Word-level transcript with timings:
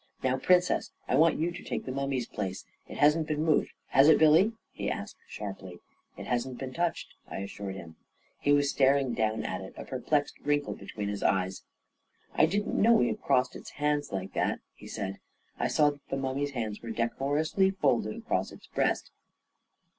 "Now, 0.23 0.39
Princess, 0.39 0.89
I 1.07 1.13
want 1.13 1.37
you 1.37 1.51
to 1.51 1.63
take 1.63 1.85
the 1.85 1.91
mummy's 1.91 2.25
place... 2.25 2.65
It 2.87 2.97
hasn't 2.97 3.27
been 3.27 3.43
moved, 3.45 3.69
has 3.89 4.09
it, 4.09 4.17
Billy?" 4.17 4.53
he 4.71 4.89
asked 4.89 5.17
sharply. 5.27 5.73
A 5.73 5.75
KING 5.75 5.75
IN 5.75 6.23
BABYLON 6.23 6.25
183" 6.25 6.25
It 6.25 6.27
hasn't 6.31 6.57
been 6.57 6.73
touched," 6.73 7.13
I 7.29 7.43
assured 7.43 7.75
him. 7.75 7.97
He 8.39 8.51
was 8.51 8.67
staring 8.71 9.13
down 9.13 9.43
at 9.43 9.61
it, 9.61 9.75
a 9.77 9.85
perplexed 9.85 10.39
wrinkle 10.43 10.73
between 10.73 11.07
his 11.09 11.21
eyes." 11.21 11.61
I 12.33 12.47
didn't 12.47 12.81
know 12.81 12.93
we 12.93 13.09
had 13.09 13.21
crossed 13.21 13.55
its 13.55 13.73
hands 13.77 14.11
like 14.11 14.33
that," 14.33 14.59
he 14.73 14.87
said, 14.87 15.17
and 15.19 15.19
I 15.59 15.67
saw 15.67 15.91
that 15.91 16.07
the 16.09 16.17
mummy's 16.17 16.53
hands 16.57 16.81
were 16.81 16.89
decorously 16.89 17.69
folded 17.69 18.15
across 18.15 18.51
its 18.51 18.65
breast. 18.65 19.11